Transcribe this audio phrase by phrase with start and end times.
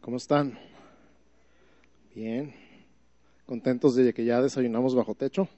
[0.00, 0.58] ¿Cómo están?
[2.14, 2.54] Bien.
[3.46, 5.48] ¿Contentos de que ya desayunamos bajo techo?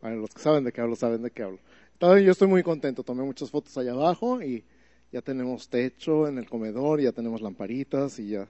[0.00, 1.58] Bueno, los que saben de qué hablo, saben de qué hablo.
[2.00, 3.02] Yo estoy muy contento.
[3.02, 4.64] Tomé muchas fotos allá abajo y
[5.10, 8.48] ya tenemos techo en el comedor, ya tenemos lamparitas y ya,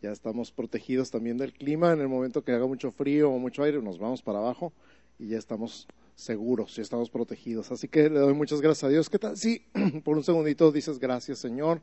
[0.00, 1.92] ya estamos protegidos también del clima.
[1.92, 4.72] En el momento que haga mucho frío o mucho aire, nos vamos para abajo
[5.18, 5.86] y ya estamos
[6.16, 7.70] seguros, ya estamos protegidos.
[7.70, 9.10] Así que le doy muchas gracias a Dios.
[9.10, 9.36] ¿Qué tal?
[9.36, 9.66] Sí,
[10.04, 11.80] por un segundito dices gracias, Señor.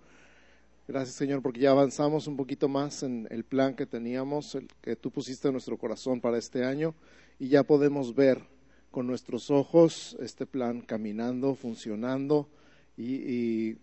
[0.86, 4.98] Gracias, Señor, porque ya avanzamos un poquito más en el plan que teníamos, el que
[4.98, 6.94] tú pusiste en nuestro corazón para este año,
[7.40, 8.44] y ya podemos ver
[8.92, 12.50] con nuestros ojos este plan caminando, funcionando,
[12.98, 13.78] y,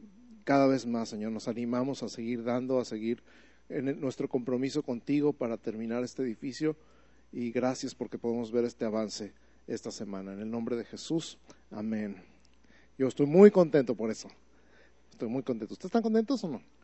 [0.45, 3.23] cada vez más, Señor, nos animamos a seguir dando, a seguir
[3.71, 6.77] en nuestro compromiso contigo para terminar este edificio,
[7.33, 9.33] y gracias porque podemos ver este avance
[9.67, 10.35] esta semana.
[10.35, 11.39] En el nombre de Jesús,
[11.71, 12.17] amén.
[12.99, 14.29] Yo estoy muy contento por eso.
[15.11, 15.73] Estoy muy contento.
[15.73, 16.80] ¿Ustedes están contentos o no?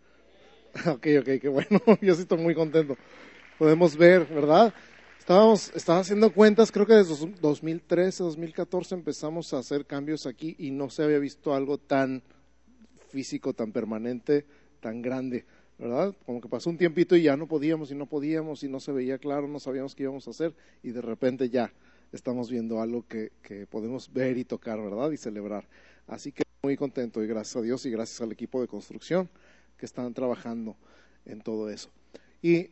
[0.87, 1.80] Ok, ok, qué bueno.
[2.03, 2.97] Yo sí estoy muy contento.
[3.59, 4.74] Podemos ver, ¿verdad?
[5.18, 10.71] Estábamos, estaba haciendo cuentas, creo que desde 2013, 2014 empezamos a hacer cambios aquí y
[10.71, 12.23] no se había visto algo tan
[13.09, 14.46] físico, tan permanente,
[14.79, 15.45] tan grande,
[15.79, 16.15] ¿verdad?
[16.24, 18.93] Como que pasó un tiempito y ya no podíamos y no podíamos y no se
[18.93, 21.73] veía claro, no sabíamos qué íbamos a hacer y de repente ya
[22.13, 25.11] estamos viendo algo que, que podemos ver y tocar, ¿verdad?
[25.11, 25.66] Y celebrar.
[26.07, 29.29] Así que muy contento y gracias a Dios y gracias al equipo de construcción
[29.77, 30.77] que están trabajando
[31.24, 31.91] en todo eso.
[32.43, 32.71] Y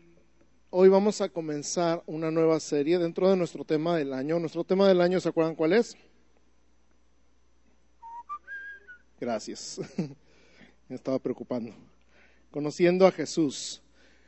[0.70, 4.38] hoy vamos a comenzar una nueva serie dentro de nuestro tema del año.
[4.38, 5.96] Nuestro tema del año, ¿se acuerdan cuál es?
[9.20, 9.80] Gracias.
[10.88, 11.72] Me estaba preocupando.
[12.50, 13.82] Conociendo a Jesús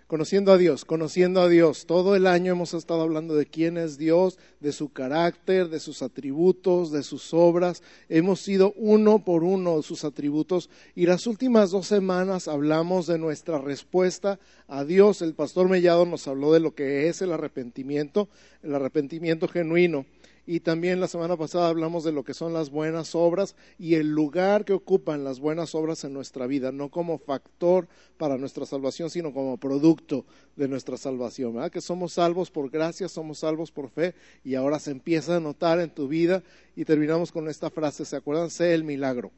[0.07, 1.87] conociendo a Dios, conociendo a Dios.
[1.87, 6.03] Todo el año hemos estado hablando de quién es Dios, de su carácter, de sus
[6.03, 7.83] atributos, de sus obras.
[8.09, 13.19] Hemos sido uno por uno de sus atributos y las últimas dos semanas hablamos de
[13.19, 15.23] nuestra respuesta a Dios.
[15.23, 18.29] El pastor Mellado nos habló de lo que es el arrepentimiento,
[18.63, 20.07] el arrepentimiento genuino
[20.47, 24.13] y también la semana pasada hablamos de lo que son las buenas obras y el
[24.13, 29.11] lugar que ocupan las buenas obras en nuestra vida, no como factor para nuestra salvación,
[29.11, 30.25] sino como producto
[30.55, 31.73] de nuestra salvación, ¿verdad?
[31.73, 34.15] Que somos salvos por gracia, somos salvos por fe
[34.45, 36.45] y ahora se empieza a notar en tu vida
[36.77, 38.51] y terminamos con esta frase, ¿se acuerdan?
[38.51, 39.33] Sé el milagro,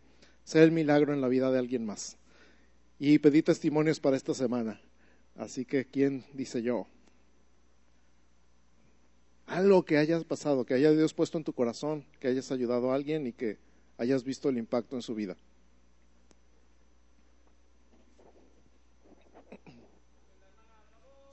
[0.44, 2.18] sé el milagro en la vida de alguien más.
[2.98, 4.78] Y pedí testimonios para esta semana,
[5.36, 6.86] así que ¿quién dice yo?
[9.58, 12.94] Algo que hayas pasado, que haya Dios puesto en tu corazón, que hayas ayudado a
[12.94, 13.58] alguien y que
[13.98, 15.36] hayas visto el impacto en su vida.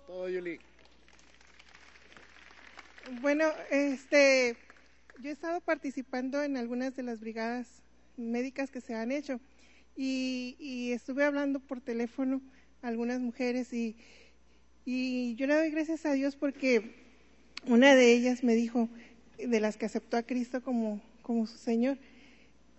[0.07, 0.59] Todo, Yuli.
[3.21, 4.57] Bueno, este,
[5.21, 7.83] yo he estado participando en algunas de las brigadas
[8.17, 9.39] médicas que se han hecho
[9.95, 12.41] y, y estuve hablando por teléfono
[12.81, 13.95] a algunas mujeres y,
[14.83, 17.04] y yo le doy gracias a Dios porque
[17.67, 18.89] una de ellas me dijo,
[19.37, 21.97] de las que aceptó a Cristo como, como su Señor,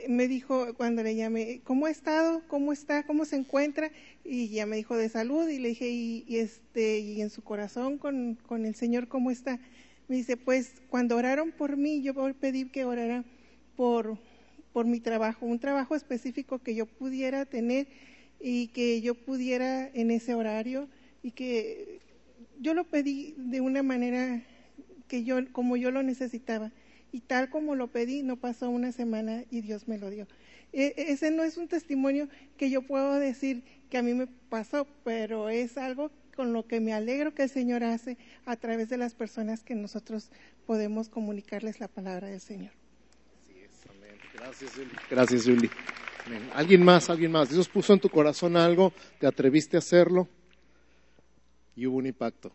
[0.08, 2.42] me dijo cuando le llamé, ¿cómo ha estado?
[2.48, 3.04] ¿Cómo está?
[3.04, 3.90] ¿Cómo se encuentra?
[4.24, 7.98] Y ya me dijo de salud y le dije, y, este, y en su corazón
[7.98, 9.58] con, con, el Señor, ¿cómo está?
[10.08, 13.24] Me dice, pues cuando oraron por mí, yo pedí que oraran
[13.76, 14.18] por,
[14.72, 17.88] por mi trabajo, un trabajo específico que yo pudiera tener
[18.40, 20.88] y que yo pudiera en ese horario
[21.22, 22.00] y que
[22.60, 24.42] yo lo pedí de una manera
[25.08, 26.72] que yo, como yo lo necesitaba.
[27.12, 30.26] Y tal como lo pedí, no pasó una semana y Dios me lo dio.
[30.72, 34.86] E, ese no es un testimonio que yo puedo decir que a mí me pasó,
[35.04, 38.98] pero es algo con lo que me alegro que el Señor hace a través de
[38.98, 40.30] las personas que nosotros
[40.66, 42.72] podemos comunicarles la palabra del Señor.
[44.34, 44.90] Gracias, Yuli.
[45.10, 45.70] Gracias, Yuli.
[46.54, 47.08] ¿Alguien más?
[47.08, 47.48] ¿Alguien más?
[47.48, 50.28] Dios puso en tu corazón algo, te atreviste a hacerlo
[51.74, 52.52] y hubo un impacto.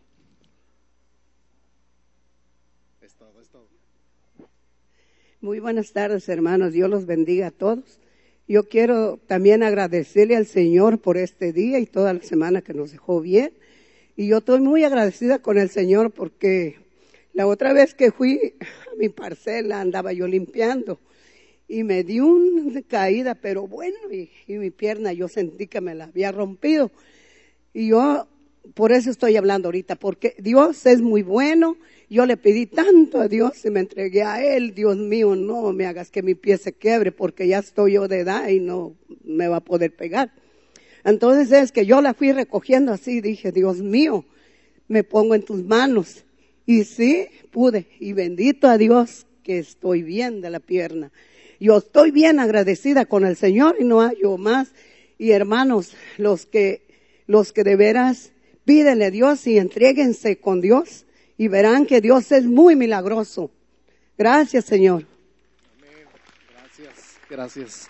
[5.42, 6.72] Muy buenas tardes, hermanos.
[6.72, 7.98] Dios los bendiga a todos.
[8.46, 12.92] Yo quiero también agradecerle al Señor por este día y toda la semana que nos
[12.92, 13.52] dejó bien.
[14.16, 16.76] Y yo estoy muy agradecida con el Señor porque
[17.32, 21.00] la otra vez que fui a mi parcela andaba yo limpiando
[21.66, 25.96] y me di una caída, pero bueno, y, y mi pierna yo sentí que me
[25.96, 26.92] la había rompido.
[27.74, 28.28] Y yo
[28.74, 31.76] por eso estoy hablando ahorita, porque Dios es muy bueno.
[32.08, 34.74] Yo le pedí tanto a Dios y me entregué a Él.
[34.74, 38.20] Dios mío, no me hagas que mi pie se quiebre porque ya estoy yo de
[38.20, 38.94] edad y no
[39.24, 40.32] me va a poder pegar.
[41.04, 44.24] Entonces es que yo la fui recogiendo así, dije, Dios mío,
[44.88, 46.24] me pongo en tus manos.
[46.64, 47.86] Y sí, pude.
[47.98, 51.10] Y bendito a Dios que estoy bien de la pierna.
[51.58, 54.72] Yo estoy bien agradecida con el Señor y no hay yo más.
[55.18, 56.82] Y hermanos, los que
[57.26, 58.32] los que de veras
[58.64, 61.06] pídenle a Dios y entréguense con Dios
[61.36, 63.50] y verán que Dios es muy milagroso.
[64.16, 65.04] Gracias, Señor.
[65.78, 66.06] Amén.
[66.54, 67.88] Gracias, gracias.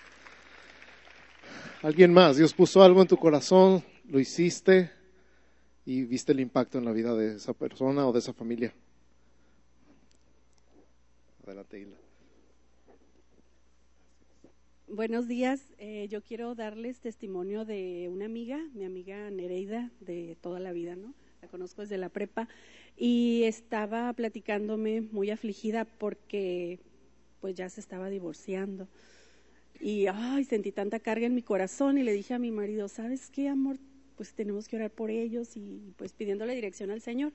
[1.81, 2.37] ¿Alguien más?
[2.37, 4.89] Dios puso algo en tu corazón, lo hiciste
[5.85, 8.73] y viste el impacto en la vida de esa persona o de esa familia.
[11.45, 12.02] Adelante.
[14.95, 15.73] Buenos días.
[15.79, 20.95] Eh, yo quiero darles testimonio de una amiga, mi amiga Nereida, de toda la vida,
[20.95, 21.15] ¿no?
[21.41, 22.47] La conozco desde la prepa
[22.95, 26.79] y estaba platicándome muy afligida porque
[27.41, 28.87] pues ya se estaba divorciando.
[29.79, 33.31] Y ay, sentí tanta carga en mi corazón y le dije a mi marido, ¿sabes
[33.31, 33.79] qué, amor?
[34.15, 37.33] Pues tenemos que orar por ellos y pues pidiéndole dirección al Señor.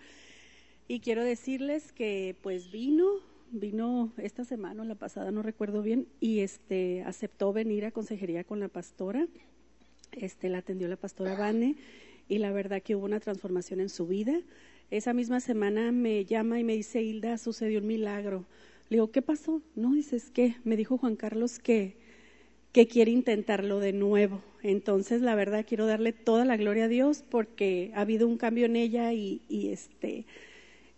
[0.87, 3.19] Y quiero decirles que pues vino,
[3.50, 8.44] vino esta semana o la pasada, no recuerdo bien, y este aceptó venir a consejería
[8.44, 9.26] con la pastora.
[10.12, 11.76] Este la atendió la pastora Vane
[12.28, 14.40] y la verdad que hubo una transformación en su vida.
[14.90, 18.46] Esa misma semana me llama y me dice, Hilda, sucedió un milagro.
[18.88, 19.62] Le digo, ¿qué pasó?
[19.74, 20.56] No, dices, ¿qué?
[20.64, 21.96] Me dijo Juan Carlos que,
[22.72, 24.42] que quiere intentarlo de nuevo.
[24.62, 28.64] Entonces, la verdad, quiero darle toda la gloria a Dios porque ha habido un cambio
[28.64, 30.24] en ella y, y este,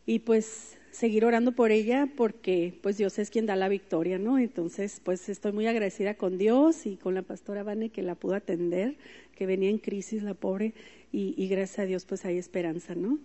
[0.07, 4.39] y pues seguir orando por ella porque pues Dios es quien da la victoria, ¿no?
[4.39, 8.35] Entonces, pues estoy muy agradecida con Dios y con la pastora Vane que la pudo
[8.35, 8.97] atender,
[9.35, 10.75] que venía en crisis la pobre
[11.13, 13.19] y, y gracias a Dios pues hay esperanza, ¿no?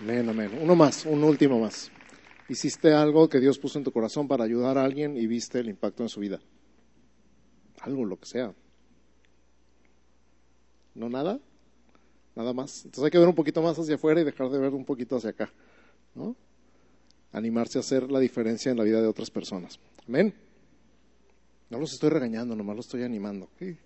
[0.00, 0.50] Amén, amén.
[0.60, 1.90] Uno más, un último más.
[2.48, 5.68] Hiciste algo que Dios puso en tu corazón para ayudar a alguien y viste el
[5.68, 6.40] impacto en su vida.
[7.80, 8.54] Algo, lo que sea.
[10.94, 11.40] ¿No nada?
[12.38, 12.84] Nada más.
[12.84, 15.16] Entonces hay que ver un poquito más hacia afuera y dejar de ver un poquito
[15.16, 15.52] hacia acá.
[16.14, 16.36] ¿no?
[17.32, 19.80] Animarse a hacer la diferencia en la vida de otras personas.
[20.06, 20.32] Amén.
[21.68, 23.46] No los estoy regañando, nomás los estoy animando.
[23.46, 23.76] ¿ok?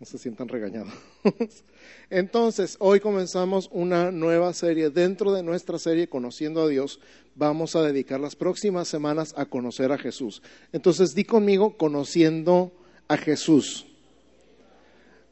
[0.00, 0.94] No se sientan regañados.
[2.08, 4.88] Entonces, hoy comenzamos una nueva serie.
[4.88, 7.00] Dentro de nuestra serie Conociendo a Dios,
[7.34, 10.40] vamos a dedicar las próximas semanas a conocer a Jesús.
[10.72, 12.72] Entonces, di conmigo, conociendo
[13.08, 13.93] a Jesús.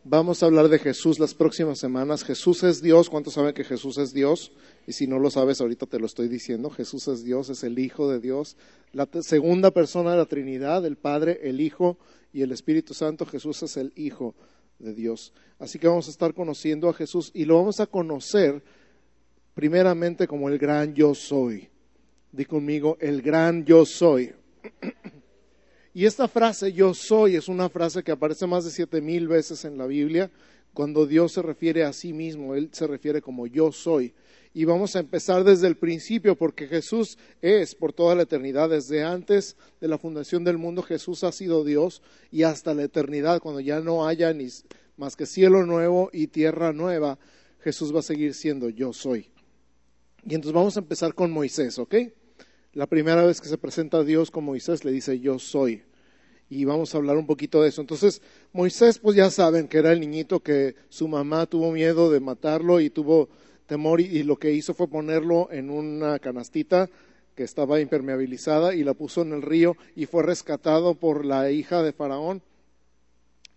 [0.05, 2.25] Vamos a hablar de Jesús las próximas semanas.
[2.25, 3.09] Jesús es Dios.
[3.09, 4.51] ¿Cuántos saben que Jesús es Dios?
[4.85, 6.71] Y si no lo sabes, ahorita te lo estoy diciendo.
[6.71, 8.57] Jesús es Dios, es el Hijo de Dios.
[8.93, 11.99] La segunda persona de la Trinidad, el Padre, el Hijo
[12.33, 13.27] y el Espíritu Santo.
[13.27, 14.35] Jesús es el Hijo
[14.81, 15.33] de Dios.
[15.61, 18.61] Así que vamos a estar conociendo a Jesús y lo vamos a conocer
[19.55, 21.69] primeramente como el gran yo soy.
[22.33, 24.33] Di conmigo, el gran yo soy.
[25.95, 29.65] Y esta frase yo soy es una frase que aparece más de siete mil veces
[29.65, 30.31] en la Biblia.
[30.73, 34.15] Cuando Dios se refiere a sí mismo, Él se refiere como yo soy.
[34.55, 38.71] Y vamos a empezar desde el principio, porque Jesús es por toda la eternidad.
[38.71, 43.41] Desde antes de la fundación del mundo, Jesús ha sido Dios y hasta la eternidad,
[43.41, 44.49] cuando ya no haya ni
[44.97, 47.19] más que cielo nuevo y tierra nueva,
[47.61, 49.31] Jesús va a seguir siendo yo soy.
[50.25, 51.95] Y entonces vamos a empezar con Moisés, ¿ok?
[52.75, 55.83] La primera vez que se presenta a Dios con Moisés le dice yo soy.
[56.49, 57.83] Y vamos a hablar un poquito de eso.
[57.83, 58.23] Entonces,
[58.55, 62.81] Moisés, pues ya saben que era el niñito que su mamá tuvo miedo de matarlo
[62.81, 63.29] y tuvo
[63.67, 66.89] temor y, y lo que hizo fue ponerlo en una canastita
[67.35, 71.83] que estaba impermeabilizada y la puso en el río y fue rescatado por la hija
[71.83, 72.41] de Faraón.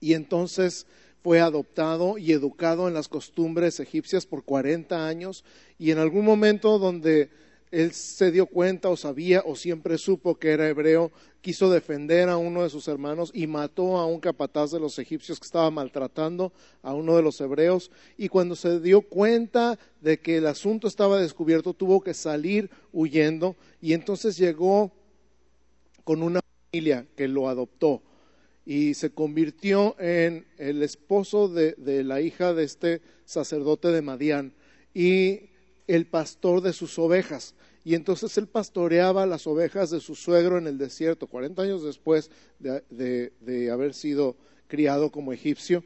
[0.02, 0.88] Y entonces
[1.24, 5.46] fue adoptado y educado en las costumbres egipcias por 40 años
[5.80, 7.30] y en algún momento donde
[7.72, 12.38] él se dio cuenta o sabía o siempre supo que era hebreo, quiso defender a
[12.38, 16.54] uno de sus hermanos y mató a un capataz de los egipcios que estaba maltratando
[16.82, 17.92] a uno de los hebreos.
[18.18, 23.56] Y cuando se dio cuenta de que el asunto estaba descubierto tuvo que salir huyendo.
[23.82, 24.92] Y entonces llegó
[26.04, 26.40] con una
[26.72, 28.02] familia que lo adoptó
[28.66, 34.54] y se convirtió en el esposo de, la hija de este sacerdote de Madián.
[34.94, 35.50] Y
[35.88, 37.56] el pastor de sus ovejas.
[37.84, 42.32] Y entonces él pastoreaba las ovejas de su suegro en el desierto, 40 años después
[42.60, 44.36] de, de, de, haber sido
[44.68, 45.84] criado como egipcio.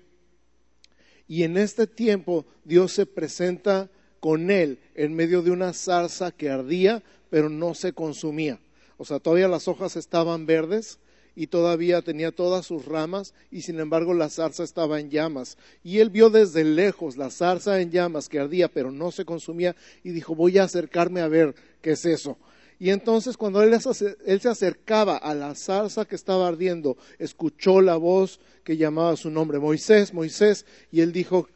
[1.27, 6.49] Y en este tiempo Dios se presenta con él en medio de una zarza que
[6.49, 8.59] ardía, pero no se consumía.
[8.97, 10.99] O sea, todavía las hojas estaban verdes,
[11.35, 15.57] y todavía tenía todas sus ramas y sin embargo la zarza estaba en llamas.
[15.83, 19.75] Y él vio desde lejos la zarza en llamas que ardía pero no se consumía
[20.03, 22.37] y dijo voy a acercarme a ver qué es eso.
[22.79, 28.39] Y entonces cuando él, se acercaba a la zarza que estaba ardiendo, escuchó la voz
[28.63, 31.49] que llamaba su nombre, Moisés, Moisés, y él dijo,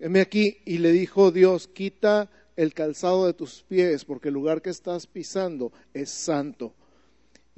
[0.00, 4.60] heme aquí, y le dijo Dios, quita el calzado de tus pies, porque el lugar
[4.60, 6.74] que estás pisando es santo.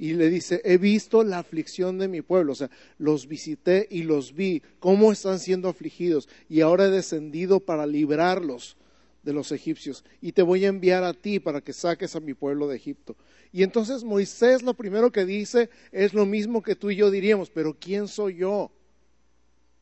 [0.01, 4.01] Y le dice, he visto la aflicción de mi pueblo, o sea, los visité y
[4.01, 8.77] los vi, cómo están siendo afligidos, y ahora he descendido para librarlos
[9.21, 12.33] de los egipcios, y te voy a enviar a ti para que saques a mi
[12.33, 13.15] pueblo de Egipto.
[13.51, 17.51] Y entonces Moisés lo primero que dice es lo mismo que tú y yo diríamos,
[17.51, 18.71] pero ¿quién soy yo?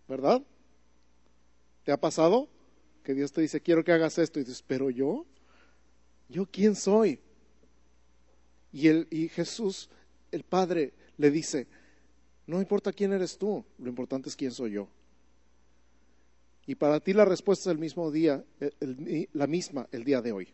[0.10, 0.44] ¿Verdad?
[1.86, 2.50] ¿Te ha pasado?
[3.06, 5.26] Que Dios te dice, quiero que hagas esto, y dices, pero yo,
[6.28, 7.22] ¿yo quién soy?
[8.74, 9.90] Y, el, y Jesús
[10.32, 11.68] el Padre le dice,
[12.48, 14.88] no importa quién eres tú, lo importante es quién soy yo.
[16.66, 18.44] Y para ti la respuesta es el mismo día,
[19.34, 20.54] la misma el día de hoy.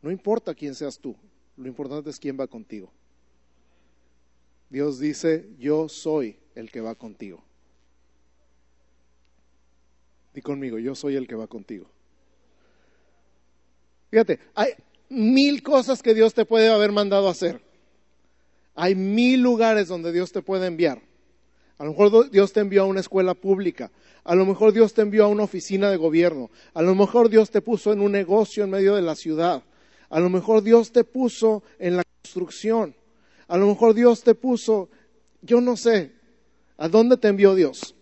[0.00, 1.16] No importa quién seas tú,
[1.56, 2.90] lo importante es quién va contigo.
[4.70, 7.42] Dios dice, yo soy el que va contigo.
[10.34, 11.90] Di conmigo, yo soy el que va contigo.
[14.10, 14.72] Fíjate, hay,
[15.08, 17.60] mil cosas que Dios te puede haber mandado hacer.
[18.74, 21.02] Hay mil lugares donde Dios te puede enviar.
[21.78, 23.90] A lo mejor Dios te envió a una escuela pública.
[24.24, 26.50] A lo mejor Dios te envió a una oficina de gobierno.
[26.74, 29.62] A lo mejor Dios te puso en un negocio en medio de la ciudad.
[30.10, 32.94] A lo mejor Dios te puso en la construcción.
[33.46, 34.88] A lo mejor Dios te puso,
[35.40, 36.12] yo no sé,
[36.76, 37.94] ¿a dónde te envió Dios?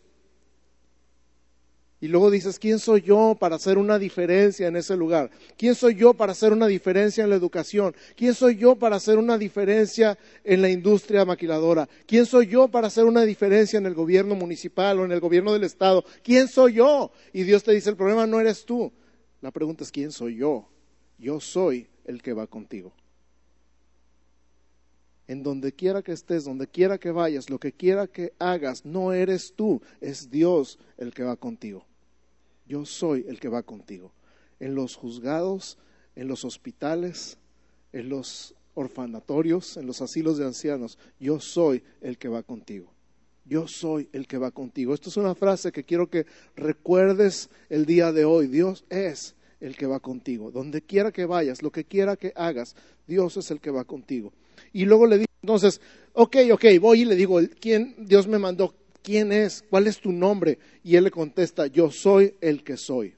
[2.07, 5.29] Y luego dices, ¿quién soy yo para hacer una diferencia en ese lugar?
[5.59, 7.97] ¿Quién soy yo para hacer una diferencia en la educación?
[8.15, 11.89] ¿Quién soy yo para hacer una diferencia en la industria maquiladora?
[12.07, 15.53] ¿Quién soy yo para hacer una diferencia en el gobierno municipal o en el gobierno
[15.53, 16.05] del Estado?
[16.23, 17.11] ¿Quién soy yo?
[17.33, 18.93] Y Dios te dice, el problema no eres tú.
[19.41, 20.69] La pregunta es, ¿quién soy yo?
[21.19, 22.93] Yo soy el que va contigo.
[25.27, 29.13] En donde quiera que estés, donde quiera que vayas, lo que quiera que hagas, no
[29.13, 31.85] eres tú, es Dios el que va contigo.
[32.67, 34.13] Yo soy el que va contigo.
[34.61, 35.79] En los juzgados,
[36.15, 37.39] en los hospitales,
[37.93, 42.93] en los orfanatorios, en los asilos de ancianos, yo soy el que va contigo.
[43.45, 44.93] Yo soy el que va contigo.
[44.93, 48.49] Esto es una frase que quiero que recuerdes el día de hoy.
[48.49, 50.51] Dios es el que va contigo.
[50.51, 52.75] Donde quiera que vayas, lo que quiera que hagas,
[53.07, 54.33] Dios es el que va contigo.
[54.73, 55.81] Y luego le digo, entonces,
[56.13, 58.75] ok, ok, voy y le digo, ¿quién Dios me mandó?
[59.07, 59.63] ¿Quién es?
[59.71, 60.59] ¿Cuál es tu nombre?
[60.83, 63.15] Y él le contesta, yo soy el que soy.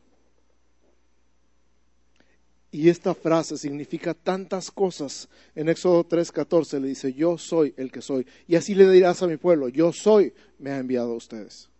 [2.70, 5.30] Y esta frase significa tantas cosas.
[5.54, 8.26] En Éxodo 3:14 le dice, yo soy el que soy.
[8.46, 11.70] Y así le dirás a mi pueblo, yo soy, me ha enviado a ustedes.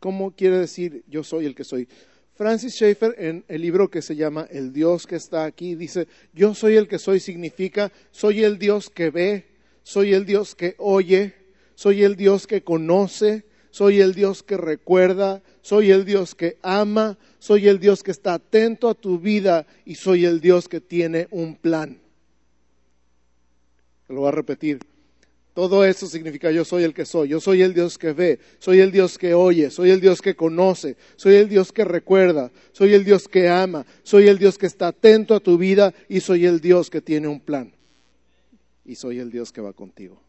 [0.00, 1.86] ¿Cómo quiere decir yo soy el que soy?
[2.34, 6.56] Francis Schaeffer en el libro que se llama El Dios que está aquí dice, yo
[6.56, 9.44] soy el que soy significa, soy el Dios que ve,
[9.84, 11.39] soy el Dios que oye,
[11.80, 17.16] soy el Dios que conoce, soy el Dios que recuerda, soy el Dios que ama,
[17.38, 21.26] soy el Dios que está atento a tu vida y soy el Dios que tiene
[21.30, 21.98] un plan.
[24.10, 24.80] Lo voy a repetir.
[25.54, 28.80] Todo eso significa yo soy el que soy, yo soy el Dios que ve, soy
[28.80, 32.92] el Dios que oye, soy el Dios que conoce, soy el Dios que recuerda, soy
[32.92, 36.44] el Dios que ama, soy el Dios que está atento a tu vida y soy
[36.44, 37.72] el Dios que tiene un plan.
[38.84, 40.20] Y soy el Dios que va contigo.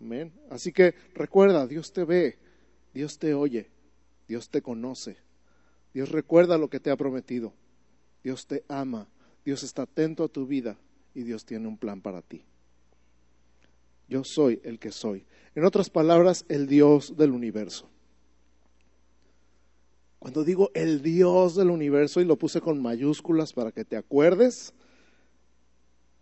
[0.00, 0.32] Amén.
[0.50, 2.38] Así que recuerda, Dios te ve,
[2.92, 3.70] Dios te oye,
[4.28, 5.16] Dios te conoce,
[5.92, 7.52] Dios recuerda lo que te ha prometido,
[8.22, 9.08] Dios te ama,
[9.44, 10.78] Dios está atento a tu vida
[11.14, 12.44] y Dios tiene un plan para ti.
[14.08, 15.24] Yo soy el que soy.
[15.54, 17.88] En otras palabras, el Dios del universo.
[20.18, 24.72] Cuando digo el Dios del universo y lo puse con mayúsculas para que te acuerdes,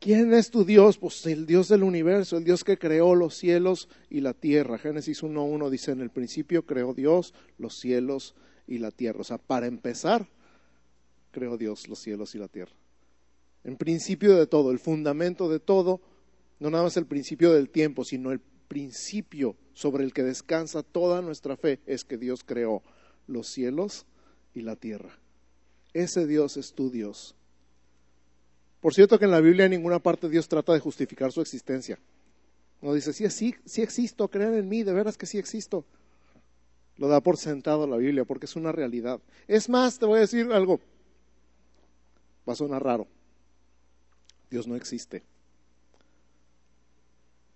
[0.02, 0.98] ¿quién es tu Dios?
[0.98, 4.76] Pues el Dios del universo, el Dios que creó los cielos y la tierra.
[4.76, 8.34] Génesis 1.1 dice, en el principio creó Dios los cielos
[8.66, 9.20] y la tierra.
[9.20, 10.28] O sea, para empezar,
[11.30, 12.72] creó Dios los cielos y la tierra.
[13.62, 16.00] En principio de todo, el fundamento de todo
[16.58, 21.22] no nada más el principio del tiempo, sino el principio sobre el que descansa toda
[21.22, 22.82] nuestra fe es que Dios creó
[23.26, 24.06] los cielos
[24.54, 25.18] y la tierra.
[25.92, 27.36] Ese Dios es tu Dios.
[28.82, 32.00] Por cierto que en la Biblia en ninguna parte Dios trata de justificar su existencia.
[32.82, 35.84] No dice, sí, sí, sí existo, crean en mí, de veras que sí existo.
[36.96, 39.20] Lo da por sentado la Biblia porque es una realidad.
[39.46, 40.80] Es más, te voy a decir algo.
[42.46, 43.06] Va a sonar raro.
[44.50, 45.22] Dios no existe.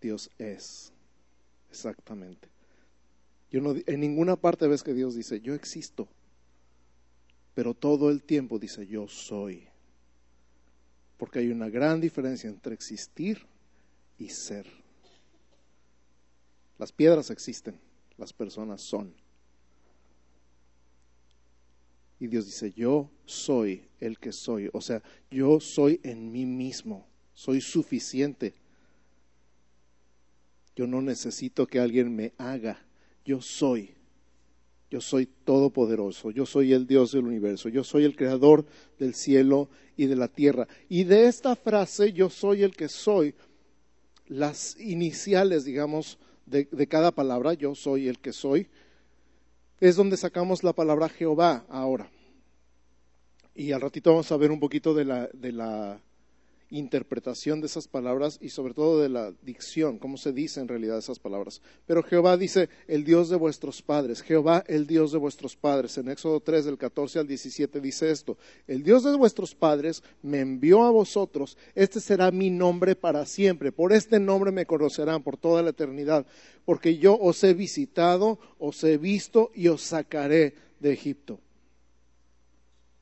[0.00, 0.92] Dios es.
[1.70, 2.48] Exactamente.
[3.50, 6.06] Yo no, en ninguna parte ves que Dios dice, yo existo.
[7.54, 9.66] Pero todo el tiempo dice, yo soy.
[11.16, 13.46] Porque hay una gran diferencia entre existir
[14.18, 14.66] y ser.
[16.78, 17.78] Las piedras existen,
[18.18, 19.14] las personas son.
[22.18, 24.70] Y Dios dice, yo soy el que soy.
[24.72, 27.06] O sea, yo soy en mí mismo.
[27.34, 28.54] soy suficiente.
[30.74, 32.78] Yo no necesito que alguien me haga,
[33.24, 33.95] yo soy.
[34.90, 38.64] Yo soy todopoderoso, yo soy el Dios del universo, yo soy el creador
[38.98, 40.68] del cielo y de la tierra.
[40.88, 43.34] Y de esta frase, yo soy el que soy,
[44.28, 48.68] las iniciales, digamos, de, cada palabra, yo soy el que soy,
[49.80, 52.08] es donde sacamos la palabra Jehová ahora.
[53.54, 56.00] Y al ratito vamos a ver un poquito de la, de la
[56.70, 60.98] interpretación de esas palabras y sobre todo de la dicción, cómo se dice en realidad
[60.98, 61.62] esas palabras.
[61.86, 65.96] Pero Jehová dice, el Dios de vuestros padres, Jehová el Dios de vuestros padres.
[65.98, 70.40] En Éxodo 3 del 14 al 17 dice esto, el Dios de vuestros padres me
[70.40, 75.36] envió a vosotros, este será mi nombre para siempre, por este nombre me conocerán por
[75.36, 76.26] toda la eternidad,
[76.64, 81.40] porque yo os he visitado, os he visto y os sacaré de Egipto.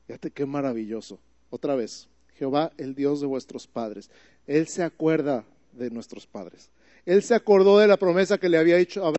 [0.07, 1.19] Fíjate qué maravilloso.
[1.49, 2.07] Otra vez,
[2.37, 4.09] Jehová, el Dios de vuestros padres.
[4.47, 6.69] Él se acuerda de nuestros padres.
[7.05, 9.15] Él se acordó de la promesa que le había hecho a Abraham,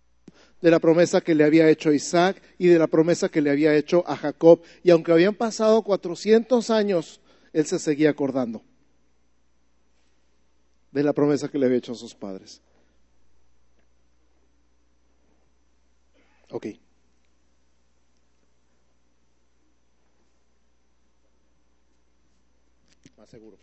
[0.60, 3.74] de la promesa que le había hecho Isaac y de la promesa que le había
[3.74, 4.60] hecho a Jacob.
[4.82, 7.20] Y aunque habían pasado 400 años,
[7.52, 8.62] él se seguía acordando
[10.92, 12.62] de la promesa que le había hecho a sus padres.
[23.26, 23.58] Seguro.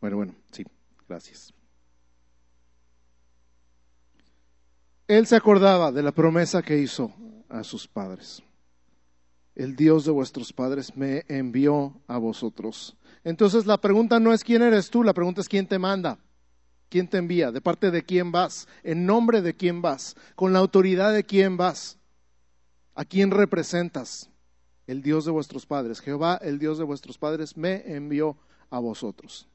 [0.00, 0.64] Bueno, bueno, sí,
[1.08, 1.54] gracias.
[5.06, 7.12] Él se acordaba de la promesa que hizo
[7.48, 8.42] a sus padres.
[9.54, 12.96] El Dios de vuestros padres me envió a vosotros.
[13.24, 16.18] Entonces la pregunta no es quién eres tú, la pregunta es quién te manda.
[16.90, 17.52] ¿Quién te envía?
[17.52, 18.66] ¿De parte de quién vas?
[18.82, 20.16] ¿En nombre de quién vas?
[20.34, 21.98] ¿Con la autoridad de quién vas?
[22.96, 24.28] ¿A quién representas?
[24.88, 26.00] El Dios de vuestros padres.
[26.00, 28.36] Jehová, el Dios de vuestros padres, me envió
[28.70, 29.48] a vosotros.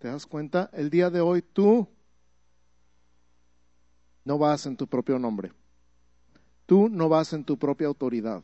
[0.00, 0.68] ¿Te das cuenta?
[0.72, 1.86] El día de hoy tú
[4.24, 5.52] no vas en tu propio nombre.
[6.66, 8.42] Tú no vas en tu propia autoridad.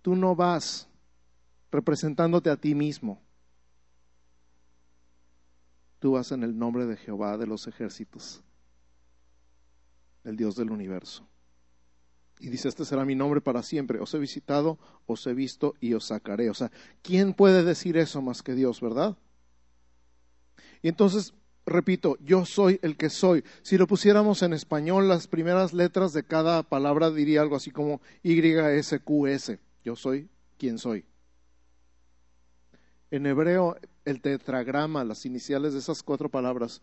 [0.00, 0.88] Tú no vas
[1.70, 3.20] representándote a ti mismo
[6.02, 8.42] tú vas en el nombre de Jehová de los ejércitos,
[10.24, 11.28] el Dios del universo.
[12.40, 14.00] Y dice, este será mi nombre para siempre.
[14.00, 16.50] Os he visitado, os he visto y os sacaré.
[16.50, 19.16] O sea, ¿quién puede decir eso más que Dios, verdad?
[20.82, 21.34] Y entonces,
[21.66, 23.44] repito, yo soy el que soy.
[23.62, 28.00] Si lo pusiéramos en español, las primeras letras de cada palabra diría algo así como
[28.24, 29.52] YSQS.
[29.84, 31.04] Yo soy quien soy.
[33.12, 36.80] En hebreo, el tetragrama, las iniciales de esas cuatro palabras,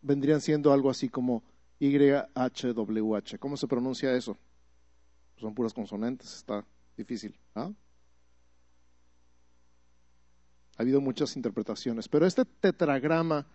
[0.00, 1.44] vendrían siendo algo así como
[1.80, 3.38] YHWH.
[3.38, 4.38] ¿Cómo se pronuncia eso?
[5.36, 6.64] Son puras consonantes, está
[6.96, 7.38] difícil.
[7.54, 7.70] ¿ah?
[10.78, 13.46] Ha habido muchas interpretaciones, pero este tetragrama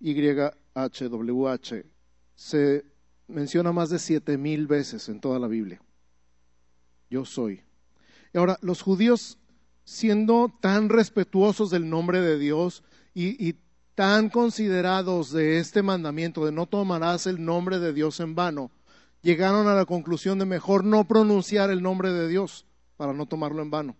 [0.00, 1.84] YHWH
[2.36, 2.86] se
[3.26, 5.82] menciona más de siete mil veces en toda la Biblia.
[7.10, 7.62] Yo soy.
[8.32, 9.37] Y ahora, los judíos
[9.88, 12.82] siendo tan respetuosos del nombre de Dios
[13.14, 13.56] y,
[13.94, 18.70] tan considerados de este mandamiento de no tomarás el nombre de Dios en vano,
[19.22, 22.66] llegaron a la conclusión de mejor no pronunciar el nombre de Dios
[22.98, 23.96] para no tomarlo en vano,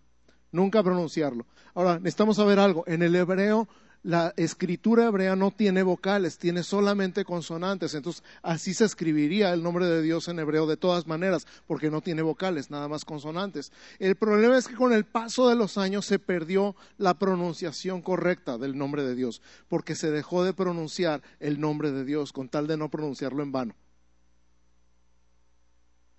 [0.53, 1.46] nunca pronunciarlo.
[1.74, 3.66] Ahora, necesitamos saber algo, en el hebreo
[4.02, 7.94] la escritura hebrea no tiene vocales, tiene solamente consonantes.
[7.94, 12.00] Entonces, así se escribiría el nombre de Dios en hebreo de todas maneras, porque no
[12.00, 13.72] tiene vocales, nada más consonantes.
[13.98, 18.58] El problema es que con el paso de los años se perdió la pronunciación correcta
[18.58, 22.66] del nombre de Dios, porque se dejó de pronunciar el nombre de Dios con tal
[22.66, 23.74] de no pronunciarlo en vano.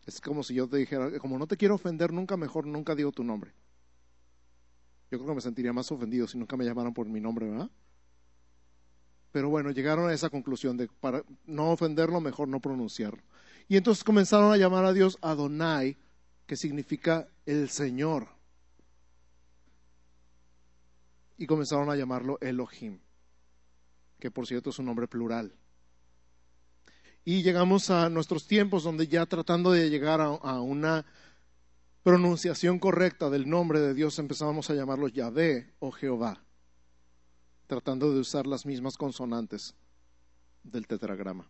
[0.05, 3.11] Es como si yo te dijera, como no te quiero ofender, nunca mejor, nunca digo
[3.11, 3.53] tu nombre.
[5.11, 7.69] Yo creo que me sentiría más ofendido si nunca me llamaran por mi nombre, ¿verdad?
[9.31, 13.21] Pero bueno, llegaron a esa conclusión de para no ofenderlo, mejor no pronunciarlo.
[13.67, 15.97] Y entonces comenzaron a llamar a Dios Adonai,
[16.47, 18.27] que significa el Señor.
[21.37, 22.99] Y comenzaron a llamarlo Elohim,
[24.19, 25.53] que por cierto es un nombre plural.
[27.23, 31.05] Y llegamos a nuestros tiempos donde ya tratando de llegar a, a una
[32.03, 36.43] pronunciación correcta del nombre de Dios empezamos a llamarlo Yahvé o Jehová,
[37.67, 39.75] tratando de usar las mismas consonantes
[40.63, 41.49] del tetragrama.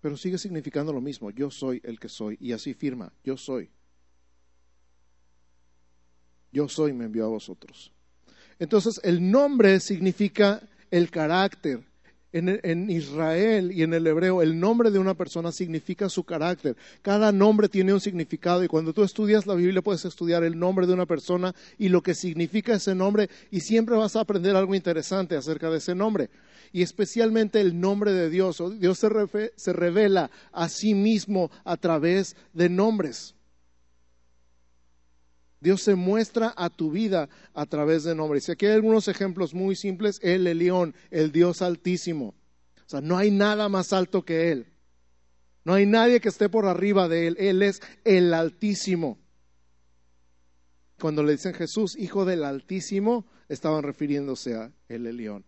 [0.00, 3.70] Pero sigue significando lo mismo, yo soy el que soy, y así firma, yo soy.
[6.52, 7.92] Yo soy me envió a vosotros.
[8.58, 11.86] Entonces, el nombre significa el carácter,
[12.32, 16.76] En, Israel y en el hebreo, el nombre de una persona significa su carácter.
[17.02, 20.86] Cada nombre tiene un significado y cuando tú estudias la Biblia puedes estudiar el nombre
[20.86, 24.76] de una persona y lo que significa ese nombre y siempre vas a aprender algo
[24.76, 26.30] interesante acerca de ese nombre.
[26.72, 28.62] Y especialmente el nombre de Dios.
[28.78, 33.34] Dios se, se revela a sí mismo a través de nombres.
[35.60, 38.48] Dios se muestra a tu vida a través de nombres.
[38.48, 40.18] Y aquí hay algunos ejemplos muy simples.
[40.22, 42.34] Él, el león, el Dios altísimo.
[42.78, 44.72] O sea, no hay nada más alto que Él.
[45.64, 47.36] No hay nadie que esté por arriba de Él.
[47.38, 49.18] Él es el altísimo.
[50.98, 55.44] Cuando le dicen Jesús, hijo del altísimo, estaban refiriéndose a el león.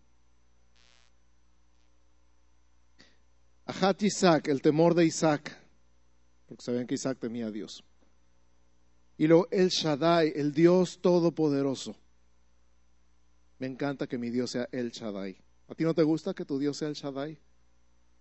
[3.64, 5.57] Ahat Isaac, el temor de Isaac.
[6.46, 7.83] Porque sabían que Isaac temía a Dios.
[9.23, 11.95] Y luego el Shaddai, el Dios todopoderoso.
[13.61, 15.37] Me encanta que mi Dios sea el Shaddai.
[15.69, 17.39] ¿A ti no te gusta que tu Dios sea el Shaddai?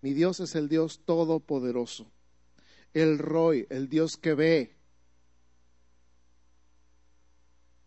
[0.01, 2.05] Mi Dios es el Dios todopoderoso.
[2.93, 4.75] El Roy, el Dios que ve.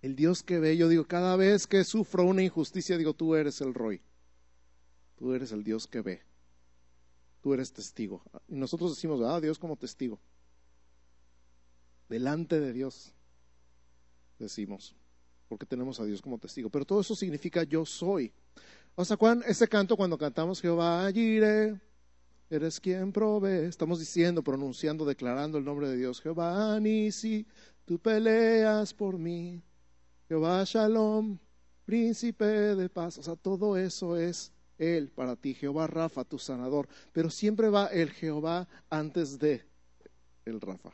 [0.03, 3.61] El Dios que ve, yo digo, cada vez que sufro una injusticia, digo, tú eres
[3.61, 4.03] el Roy.
[5.15, 6.23] Tú eres el Dios que ve.
[7.43, 8.25] Tú eres testigo.
[8.49, 10.19] Y nosotros decimos, ah, Dios como testigo
[12.09, 13.13] delante de Dios,
[14.39, 14.95] decimos,
[15.49, 16.71] porque tenemos a Dios como testigo.
[16.71, 18.33] Pero todo eso significa yo soy.
[18.95, 21.81] ¿Os acuerdan ese canto cuando cantamos Jehová Jireh?
[22.51, 23.67] Eres quien provee.
[23.67, 26.21] Estamos diciendo, pronunciando, declarando el nombre de Dios.
[26.21, 27.47] Jehová Nisi,
[27.85, 29.63] tú peleas por mí.
[30.29, 31.39] Jehová Shalom,
[31.85, 33.19] príncipe de paz.
[33.19, 35.55] O sea, todo eso es Él para ti.
[35.55, 36.89] Jehová Rafa, tu sanador.
[37.13, 39.65] Pero siempre va el Jehová antes de
[40.45, 40.93] el Rafa.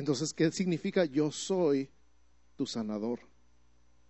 [0.00, 1.04] Entonces, ¿qué significa?
[1.04, 1.90] Yo soy
[2.56, 3.20] tu sanador.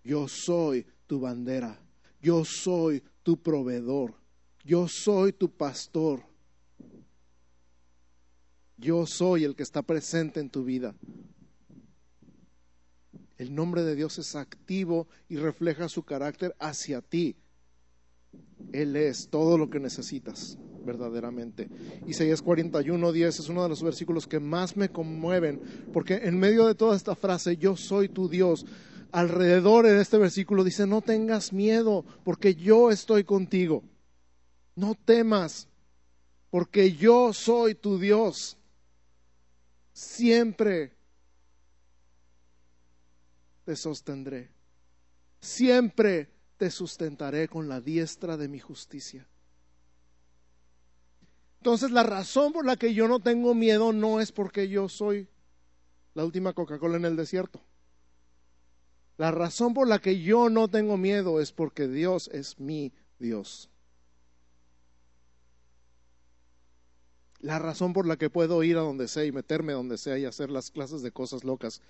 [0.05, 1.81] Yo soy tu bandera.
[2.23, 4.15] Yo soy tu proveedor.
[4.63, 6.23] Yo soy tu pastor.
[8.77, 10.95] Yo soy el que está presente en tu vida.
[13.37, 17.35] El nombre de Dios es activo y refleja su carácter hacia ti.
[18.73, 21.71] Él es todo lo que necesitas verdaderamente.
[22.05, 26.67] Isaías 41, 10 es uno de los versículos que más me conmueven, porque en medio
[26.67, 28.65] de toda esta frase, yo soy tu Dios,
[29.13, 33.83] alrededor en este versículo dice, no tengas miedo, porque yo estoy contigo.
[34.75, 35.69] No temas,
[36.51, 38.57] porque yo soy tu Dios.
[39.93, 40.97] Siempre
[43.65, 44.51] te sostendré.
[45.41, 49.27] Siempre te sustentaré con la diestra de mi justicia.
[51.57, 55.27] Entonces la razón por la que yo no tengo miedo no es porque yo soy
[56.13, 57.63] la última Coca-Cola en el desierto.
[59.17, 63.71] La razón por la que yo no tengo miedo es porque Dios es mi Dios.
[67.39, 70.27] La razón por la que puedo ir a donde sea y meterme donde sea y
[70.27, 71.81] hacer las clases de cosas locas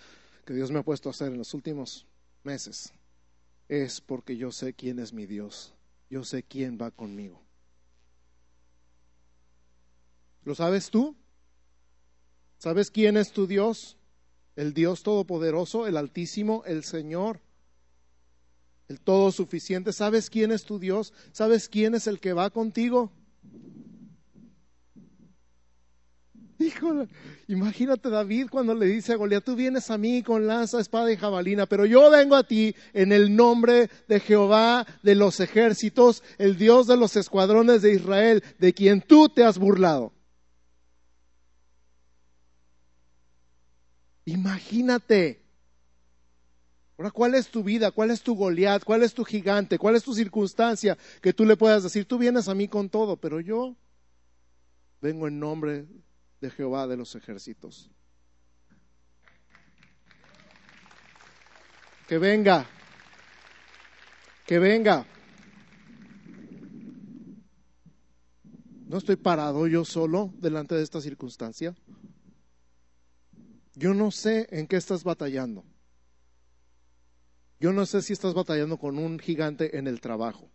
[0.45, 2.07] que Dios me ha puesto a hacer en los últimos
[2.45, 2.93] meses
[3.71, 5.73] es porque yo sé quién es mi Dios.
[6.11, 7.41] Yo sé quién va conmigo.
[10.43, 11.15] ¿Lo sabes tú?
[12.59, 13.97] ¿Sabes quién es tu Dios?
[14.57, 17.41] El Dios Todopoderoso, el Altísimo, el Señor,
[18.89, 19.93] el Todo Suficiente.
[19.93, 21.13] ¿Sabes quién es tu Dios?
[21.31, 23.13] ¿Sabes quién es el que va contigo?
[26.61, 27.09] Híjole,
[27.49, 31.17] imagínate David cuando le dice a Goliat, tú vienes a mí con lanza, espada y
[31.17, 36.59] jabalina, pero yo vengo a ti en el nombre de Jehová de los ejércitos, el
[36.59, 40.13] Dios de los escuadrones de Israel, de quien tú te has burlado.
[44.27, 45.43] Imagínate.
[46.99, 47.91] Ahora, ¿cuál es tu vida?
[47.91, 48.85] ¿Cuál es tu Goliat?
[48.85, 49.79] ¿Cuál es tu gigante?
[49.79, 53.17] ¿Cuál es tu circunstancia que tú le puedas decir, tú vienes a mí con todo,
[53.17, 53.75] pero yo
[55.01, 55.87] vengo en nombre
[56.41, 57.91] de Jehová de los ejércitos?
[62.09, 62.67] Que venga,
[64.47, 65.07] que venga.
[68.89, 71.77] No estoy parado yo solo delante de esta circunstancia.
[73.77, 75.65] Yo no sé en qué estás batallando.
[77.61, 80.51] Yo no sé si estás batallando con un gigante en el trabajo.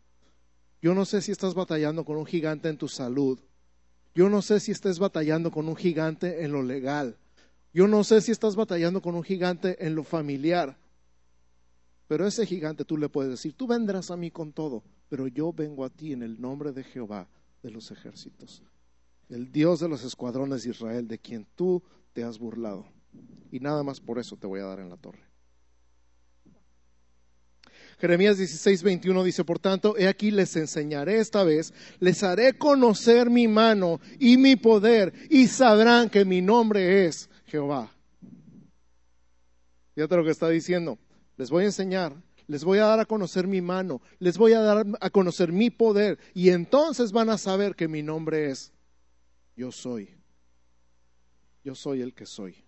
[0.82, 3.39] Yo no sé si estás batallando con un gigante en tu salud.
[4.15, 7.17] Yo no sé si estás batallando con un gigante en lo legal.
[7.73, 10.78] Yo no sé si estás batallando con un gigante en lo familiar.
[12.08, 15.51] Pero ese gigante tú le puedes decir, tú vendrás a mí con todo, pero yo
[15.51, 17.28] vengo a ti en el nombre de Jehová
[17.62, 18.63] de los ejércitos,
[19.28, 22.86] el Dios de los escuadrones de Israel, de quien tú te has burlado
[23.51, 25.24] y nada más por eso te voy a dar en la torre.
[27.99, 33.29] Jeremías 16, 21 dice, por tanto, he aquí les enseñaré esta vez, les haré conocer
[33.29, 37.91] mi mano y mi poder, y sabrán que mi nombre es Jehová.
[39.95, 40.99] Fíjate lo que está diciendo.
[41.38, 42.13] Les voy a enseñar,
[42.47, 45.69] les voy a dar a conocer mi mano, les voy a dar a conocer mi
[45.69, 48.73] poder, y entonces van a saber que mi nombre es
[49.55, 50.10] Yo soy.
[51.63, 52.64] Yo soy el que soy.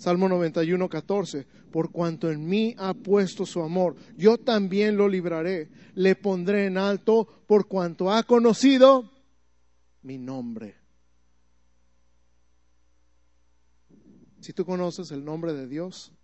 [0.00, 1.46] Salmo 91, 14.
[1.70, 5.70] Por cuanto en mí ha puesto su amor, yo también lo libraré.
[5.94, 9.12] Le pondré en alto por cuanto ha conocido
[10.00, 10.76] mi nombre.
[14.40, 16.14] Si tú conoces el nombre de Dios,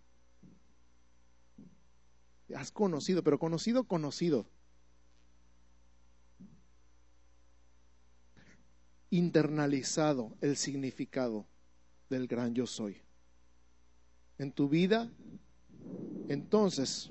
[2.55, 4.47] has conocido, pero conocido, conocido.
[9.11, 11.47] Internalizado el significado
[12.09, 13.06] del gran yo soy
[14.39, 15.11] en tu vida,
[16.29, 17.11] entonces,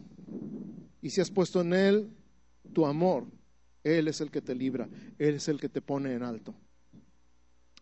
[1.02, 2.10] y si has puesto en Él
[2.74, 3.26] tu amor,
[3.84, 6.54] Él es el que te libra, Él es el que te pone en alto.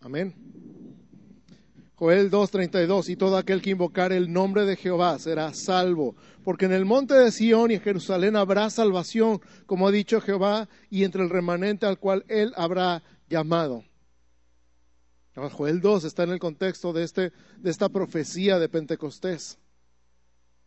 [0.02, 0.34] Amén.
[1.96, 6.74] Joel 2:32, y todo aquel que invocar el nombre de Jehová será salvo, porque en
[6.74, 11.24] el monte de Sión y en Jerusalén habrá salvación, como ha dicho Jehová, y entre
[11.24, 13.86] el remanente al cual él habrá llamado.
[15.36, 19.58] Joel 2 está en el contexto de, este, de esta profecía de Pentecostés,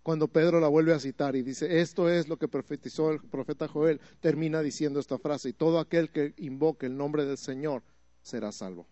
[0.03, 3.69] cuando Pedro la vuelve a citar y dice, esto es lo que profetizó el profeta
[3.69, 7.83] Joel, termina diciendo esta frase, y todo aquel que invoque el nombre del Señor
[8.23, 8.87] será salvo.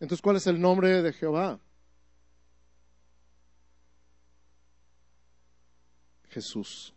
[0.00, 1.58] Entonces, ¿cuál es el nombre de Jehová?
[6.28, 6.95] Jesús.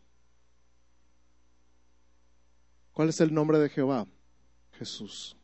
[3.00, 4.06] ¿Cuál es el nombre de Jehová?
[4.74, 5.38] Jesús.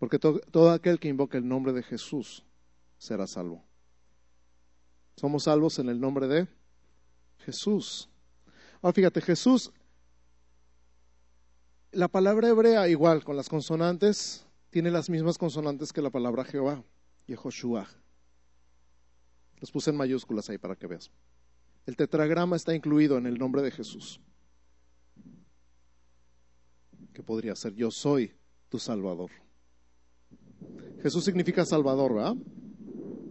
[0.00, 2.44] Porque todo aquel que invoque el nombre de Jesús
[2.98, 3.64] será salvo.
[5.14, 6.48] Somos salvos en el nombre de
[7.44, 8.08] Jesús.
[8.80, 9.70] Ahora fíjate, Jesús,
[11.92, 16.82] la palabra hebrea igual con las consonantes, tiene las mismas consonantes que la palabra Jehová,
[17.28, 17.86] Yehoshua.
[19.60, 21.12] Los puse en mayúsculas ahí para que veas.
[21.86, 24.20] El tetragrama está incluido en el nombre de Jesús
[27.12, 28.32] que podría ser yo soy
[28.68, 29.30] tu Salvador.
[31.02, 32.36] Jesús significa Salvador, ¿verdad?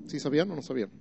[0.07, 0.91] ¿Sí sabían o no sabían?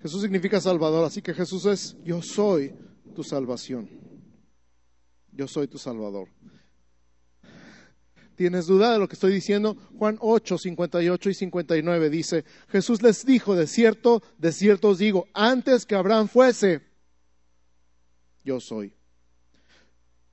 [0.00, 2.74] Jesús significa Salvador, así que Jesús es yo soy
[3.14, 3.88] tu salvación.
[5.32, 6.28] Yo soy tu Salvador.
[8.34, 9.76] ¿Tienes duda de lo que estoy diciendo?
[9.98, 15.26] Juan 8, 58 y 59 dice, Jesús les dijo, de cierto, de cierto os digo,
[15.32, 16.82] antes que Abraham fuese,
[18.44, 18.94] yo soy.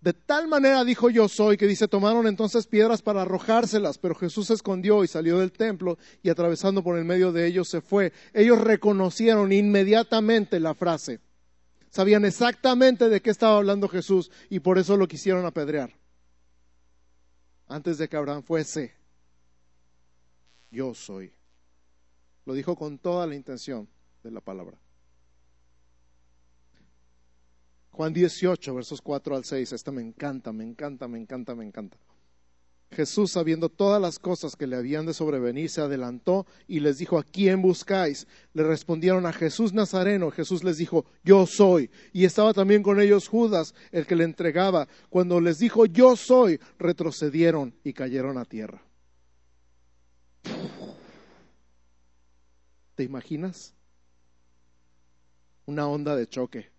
[0.01, 4.47] De tal manera dijo yo soy, que dice, tomaron entonces piedras para arrojárselas, pero Jesús
[4.47, 8.13] se escondió y salió del templo y atravesando por el medio de ellos se fue.
[8.33, 11.19] Ellos reconocieron inmediatamente la frase.
[11.89, 15.93] Sabían exactamente de qué estaba hablando Jesús y por eso lo quisieron apedrear.
[17.67, 18.93] Antes de que Abraham fuese,
[20.71, 21.33] yo soy.
[22.45, 23.89] Lo dijo con toda la intención
[24.23, 24.79] de la palabra.
[27.99, 29.73] Juan 18, versos 4 al 6.
[29.73, 31.97] Esta me encanta, me encanta, me encanta, me encanta.
[32.91, 37.19] Jesús, sabiendo todas las cosas que le habían de sobrevenir, se adelantó y les dijo,
[37.19, 38.25] ¿a quién buscáis?
[38.53, 40.31] Le respondieron a Jesús Nazareno.
[40.31, 41.91] Jesús les dijo, yo soy.
[42.13, 44.87] Y estaba también con ellos Judas, el que le entregaba.
[45.09, 48.81] Cuando les dijo, yo soy, retrocedieron y cayeron a tierra.
[52.95, 53.73] ¿Te imaginas?
[55.65, 56.78] Una onda de choque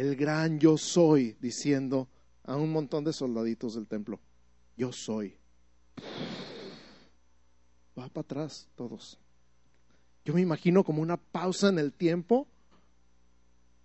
[0.00, 2.08] el gran yo soy, diciendo
[2.44, 4.18] a un montón de soldaditos del templo,
[4.74, 5.36] yo soy.
[7.98, 9.18] Va para atrás todos.
[10.24, 12.48] Yo me imagino como una pausa en el tiempo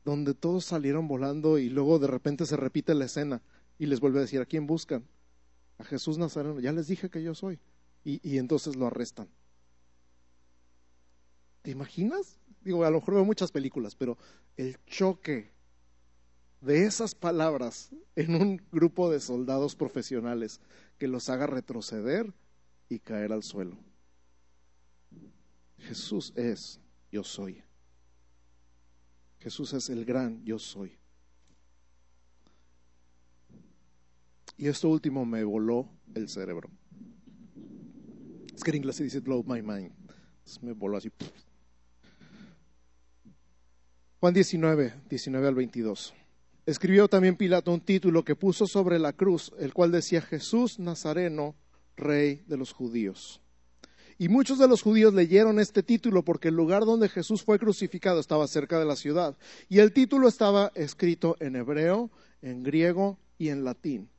[0.06, 3.42] donde todos salieron volando y luego de repente se repite la escena
[3.78, 5.06] y les vuelve a decir, ¿a quién buscan?
[5.80, 6.62] A Jesús Nazareno.
[6.62, 7.60] Ya les dije que yo soy.
[8.06, 9.28] Y, y entonces lo arrestan.
[11.62, 12.40] ¿Te imaginas?
[12.62, 14.18] Digo, a lo mejor veo muchas películas, pero
[14.56, 15.55] el choque
[16.62, 20.60] de esas palabras en un grupo de soldados profesionales
[20.98, 22.34] que los haga retroceder
[22.90, 23.78] y caer al suelo.
[25.78, 26.80] Jesús es
[27.12, 27.62] yo soy.
[29.40, 30.98] Jesús es el gran yo soy.
[34.58, 36.70] Y esto último me voló el cerebro.
[38.56, 39.92] Es que en inglés se dice blow my mind.
[40.62, 41.12] me voló así.
[44.20, 46.14] Juan 19, 19 al 22.
[46.66, 51.56] Escribió también Pilato un título que puso sobre la cruz, el cual decía Jesús Nazareno,
[51.96, 53.40] Rey de los judíos.
[54.18, 58.20] Y muchos de los judíos leyeron este título porque el lugar donde Jesús fue crucificado
[58.20, 59.38] estaba cerca de la ciudad.
[59.70, 62.10] Y el título estaba escrito en hebreo,
[62.42, 64.10] en griego y en latín.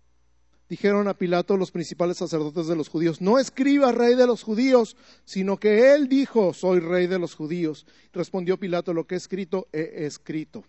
[0.69, 4.97] Dijeron a Pilato los principales sacerdotes de los judíos, no escriba rey de los judíos,
[5.25, 7.87] sino que él dijo, soy rey de los judíos.
[8.13, 10.65] Respondió Pilato, lo que he escrito, he escrito.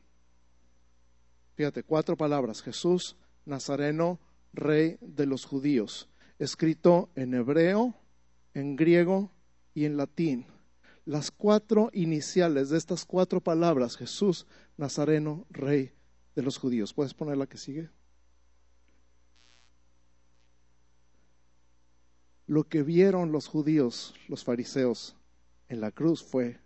[1.58, 4.20] Fíjate, cuatro palabras, Jesús, Nazareno,
[4.54, 7.96] rey de los judíos, escrito en hebreo,
[8.54, 9.32] en griego
[9.74, 10.46] y en latín.
[11.04, 14.46] Las cuatro iniciales de estas cuatro palabras, Jesús,
[14.78, 15.94] Nazareno, Rey
[16.36, 16.94] de los judíos.
[16.94, 17.90] ¿Puedes poner la que sigue?
[22.46, 25.16] Lo que vieron los judíos, los fariseos,
[25.70, 26.60] en la cruz fue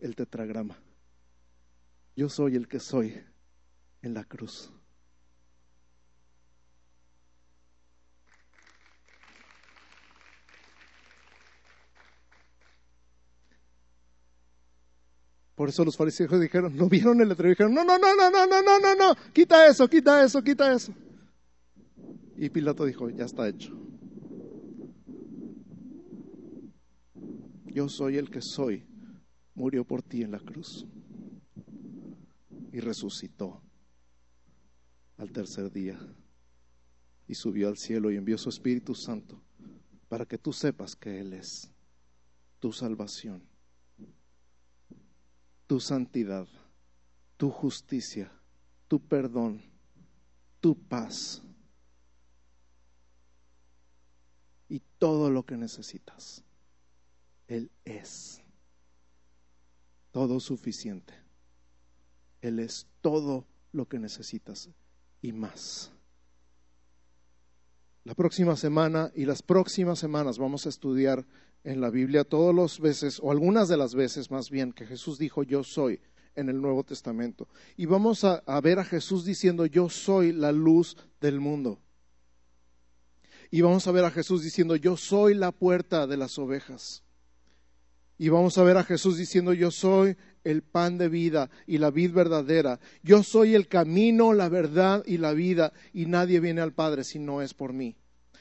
[0.00, 0.82] el tetragrama.
[2.16, 3.22] Yo soy el que soy
[4.02, 4.70] en la cruz.
[15.54, 18.46] Por eso los fariseos dijeron, no vieron el letrero, dijeron, no, no, no, no, no,
[18.46, 20.92] no, no, no, no, quita eso, quita eso, quita eso.
[22.36, 23.72] Y Pilato dijo, ya está hecho.
[27.66, 28.84] Yo soy el que soy,
[29.54, 30.84] murió por ti en la cruz
[32.72, 33.62] y resucitó
[35.22, 35.98] al tercer día
[37.26, 39.40] y subió al cielo y envió su Espíritu Santo
[40.08, 41.70] para que tú sepas que Él es
[42.58, 43.42] tu salvación
[45.72, 46.46] tu santidad,
[47.38, 48.30] tu justicia,
[48.88, 49.62] tu perdón,
[50.60, 51.40] tu paz
[54.68, 56.44] y todo lo que necesitas.
[57.48, 58.42] Él es
[60.10, 61.14] todo suficiente.
[62.42, 64.68] Él es todo lo que necesitas
[65.22, 65.90] y más.
[68.04, 71.24] La próxima semana y las próximas semanas vamos a estudiar
[71.62, 75.18] en la Biblia todas las veces, o algunas de las veces más bien, que Jesús
[75.18, 76.00] dijo yo soy
[76.34, 77.48] en el Nuevo Testamento.
[77.76, 81.78] Y vamos a, ver a Jesús diciendo yo soy la luz del mundo.
[83.50, 87.04] Y vamos a ver a Jesús diciendo yo soy la puerta de las ovejas.
[88.22, 91.90] Y vamos a ver a Jesús diciendo yo soy el pan de vida y la
[91.90, 92.78] vid verdadera.
[93.02, 97.18] Yo soy el camino, la verdad y la vida, y nadie viene al Padre si
[97.18, 97.96] no es por mí.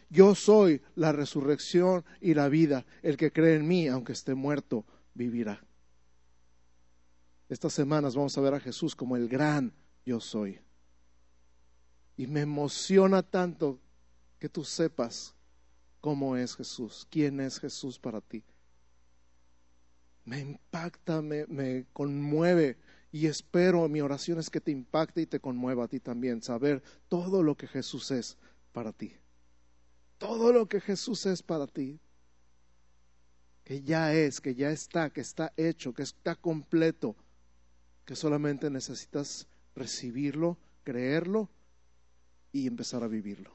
[0.08, 2.86] Yo soy la resurrección y la vida.
[3.02, 5.65] El que cree en mí, aunque esté muerto, vivirá.
[7.50, 9.74] Estas semanas vamos a ver a Jesús como el gran
[10.06, 10.60] yo soy.
[12.17, 13.80] Y me emociona tanto
[14.38, 15.34] que tú sepas
[16.02, 18.44] cómo es Jesús, quién es Jesús para ti.
[20.26, 22.78] Me impacta, me, conmueve
[23.12, 26.82] y espero, mi oración es que te impacte y te conmueva a ti también, saber
[27.10, 28.38] todo lo que Jesús es
[28.72, 29.14] para ti
[30.22, 32.00] todo lo que Jesús es para ti,
[33.64, 37.16] que ya es, que ya está, que está hecho, que está completo,
[38.06, 41.50] que solamente necesitas recibirlo, creerlo
[42.52, 43.52] y empezar a vivirlo.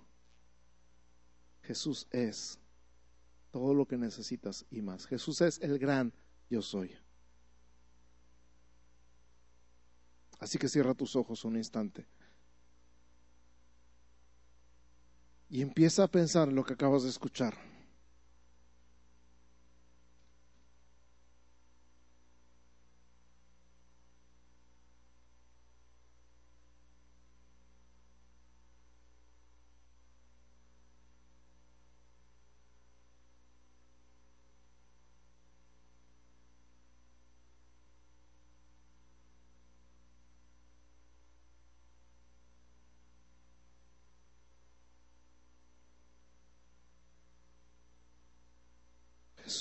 [1.63, 2.59] Jesús es
[3.53, 5.07] todo lo que necesitas y más.
[5.07, 6.13] Jesús es el gran
[6.49, 6.97] yo soy.
[10.39, 12.07] Así que cierra tus ojos un instante.
[15.49, 17.55] y empieza a pensar en lo que acabas de escuchar.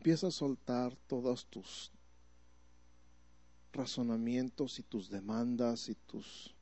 [0.00, 1.92] Empieza a soltar todos tus
[3.70, 6.56] razonamientos y tus demandas y tus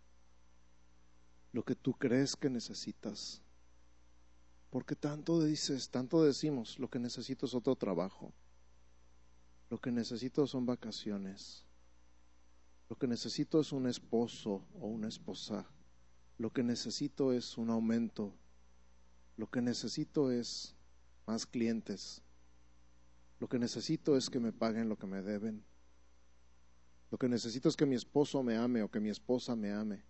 [1.52, 3.40] lo que tú crees que necesitas.
[4.70, 8.32] Porque tanto dices, tanto decimos, lo que necesito es otro trabajo.
[9.70, 11.64] Lo que necesito son vacaciones.
[12.88, 15.64] Lo que necesito es un esposo o una esposa.
[16.38, 18.34] Lo que necesito es un aumento.
[19.36, 20.74] Lo que necesito es
[21.24, 22.20] más clientes.
[23.40, 25.64] Lo que necesito es que me paguen lo que me deben.
[27.10, 30.02] Lo que necesito es que mi esposo me ame o que mi esposa me ame.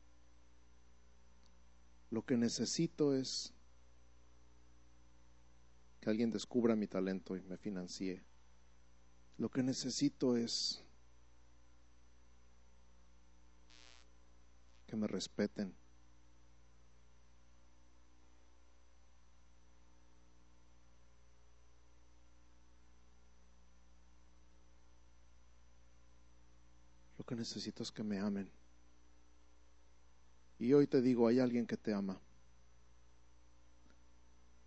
[2.10, 3.52] Lo que necesito es
[6.00, 8.24] que alguien descubra mi talento y me financie.
[9.36, 10.82] Lo que necesito es
[14.86, 15.74] que me respeten.
[27.28, 28.50] Que necesito es que me amen.
[30.58, 32.18] Y hoy te digo, hay alguien que te ama.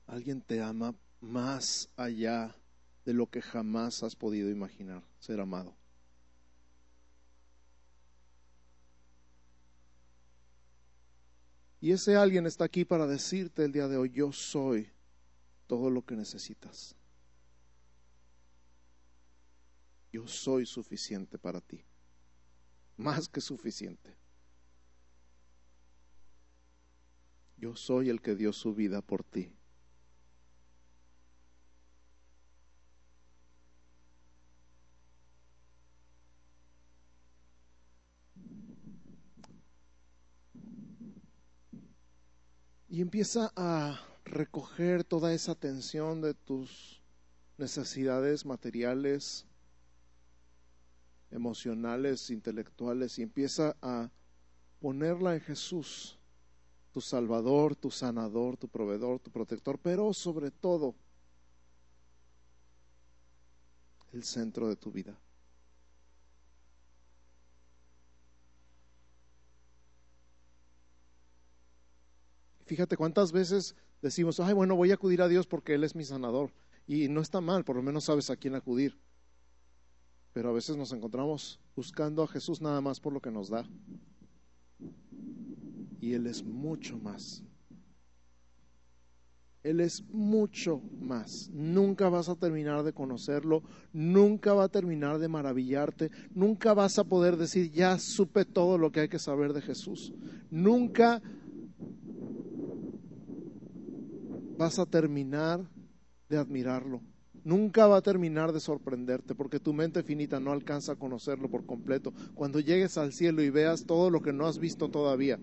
[0.05, 2.55] Alguien te ama más allá
[3.03, 5.75] de lo que jamás has podido imaginar, ser amado.
[11.79, 14.87] Y ese alguien está aquí para decirte el día de hoy, yo soy
[15.65, 16.95] todo lo que necesitas.
[20.11, 21.83] Yo soy suficiente para ti,
[22.97, 24.15] más que suficiente.
[27.57, 29.53] Yo soy el que dio su vida por ti.
[42.89, 47.01] Y empieza a recoger toda esa tensión de tus
[47.57, 49.45] necesidades materiales,
[51.31, 54.11] emocionales, intelectuales, y empieza a
[54.79, 56.19] ponerla en Jesús,
[56.91, 60.95] tu Salvador, tu sanador, tu proveedor, tu protector, pero sobre todo
[64.11, 65.17] el centro de tu vida.
[72.65, 76.05] Fíjate cuántas veces decimos, ay, bueno, voy a acudir a Dios porque Él es mi
[76.05, 76.53] sanador.
[76.87, 78.97] Y no está mal, por lo menos sabes a quién acudir.
[80.33, 83.65] Pero a veces nos encontramos buscando a Jesús nada más por lo que nos da.
[85.99, 87.43] Y Él es mucho más.
[89.63, 91.49] Él es mucho más.
[91.53, 93.61] Nunca vas a terminar de conocerlo,
[93.93, 98.91] nunca va a terminar de maravillarte, nunca vas a poder decir, ya supe todo lo
[98.91, 100.13] que hay que saber de Jesús.
[100.49, 101.21] Nunca
[104.57, 105.69] vas a terminar
[106.27, 107.01] de admirarlo.
[107.43, 111.65] Nunca va a terminar de sorprenderte porque tu mente finita no alcanza a conocerlo por
[111.65, 112.13] completo.
[112.35, 115.39] Cuando llegues al cielo y veas todo lo que no has visto todavía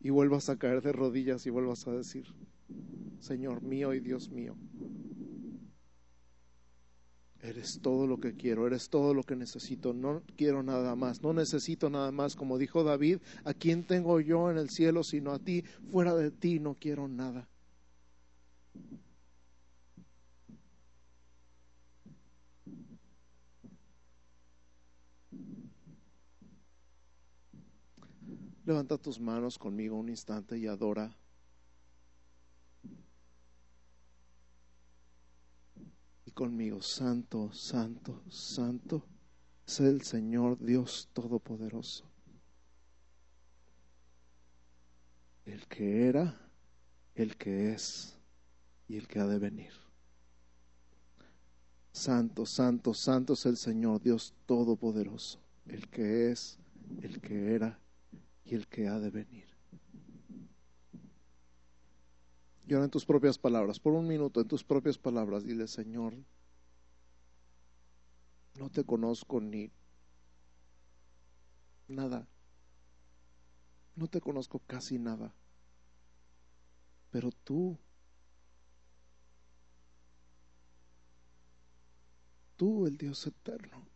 [0.00, 2.26] y vuelvas a caer de rodillas y vuelvas a decir,
[3.20, 4.56] Señor mío y Dios mío,
[7.40, 11.32] eres todo lo que quiero, eres todo lo que necesito, no quiero nada más, no
[11.32, 12.34] necesito nada más.
[12.34, 15.62] Como dijo David, ¿a quién tengo yo en el cielo sino a ti?
[15.90, 17.48] Fuera de ti no quiero nada.
[28.66, 31.16] Levanta tus manos conmigo un instante y adora.
[36.24, 39.06] Y conmigo, Santo, Santo, Santo,
[39.64, 42.10] es el Señor Dios Todopoderoso.
[45.44, 46.36] El que era,
[47.14, 48.18] el que es
[48.88, 49.74] y el que ha de venir.
[51.92, 56.58] Santo, santo, santo es el Señor Dios Todopoderoso, el que es,
[57.00, 57.78] el que era
[58.46, 59.46] y el que ha de venir.
[62.66, 66.14] Y ahora en tus propias palabras, por un minuto, en tus propias palabras, dile, Señor,
[68.58, 69.70] no te conozco ni
[71.88, 72.26] nada.
[73.94, 75.34] No te conozco casi nada.
[77.10, 77.78] Pero tú,
[82.56, 83.86] tú el Dios eterno,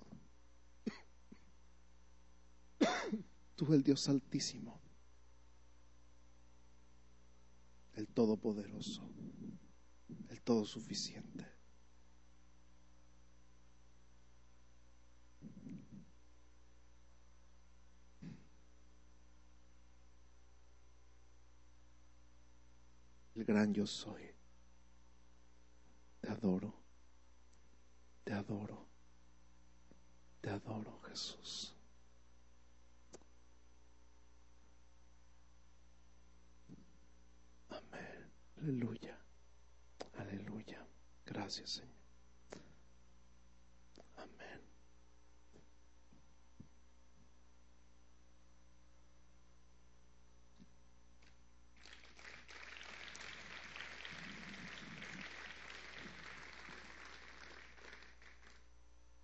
[3.60, 4.80] tú el Dios altísimo,
[7.92, 9.02] el todopoderoso,
[10.30, 11.46] el todo suficiente.
[23.34, 24.22] El gran yo soy.
[26.22, 26.74] Te adoro,
[28.24, 28.88] te adoro,
[30.40, 31.76] te adoro Jesús.
[37.70, 38.30] Amén.
[38.58, 39.18] Aleluya.
[40.18, 40.86] Aleluya.
[41.26, 41.99] Gracias, Señor.